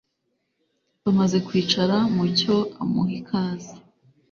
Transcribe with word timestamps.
bamaze 1.03 1.37
kwicara 1.47 1.95
mucyo 2.15 2.55
amuha 2.81 3.11
ikaze 3.19 3.73